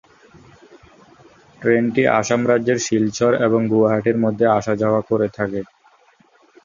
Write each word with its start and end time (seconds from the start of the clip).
ট্রেনটি 1.61 2.03
আসাম 2.19 2.41
রাজ্যের 2.47 2.79
শিলচর 2.85 3.31
এবং 3.45 3.61
গুয়াহাটির 3.71 4.17
মধ্যে 4.17 4.45
আসা 4.57 4.73
যাওয়া 4.81 5.01
করে 5.09 5.27
থাকে। 5.37 5.61